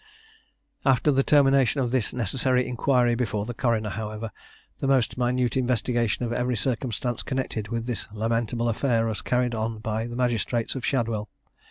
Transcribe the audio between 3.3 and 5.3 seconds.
the coroner, however, the most